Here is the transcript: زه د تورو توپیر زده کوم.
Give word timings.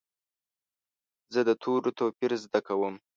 زه 1.33 1.41
د 1.47 1.49
تورو 1.63 1.89
توپیر 1.99 2.31
زده 2.43 2.59
کوم. 2.67 2.95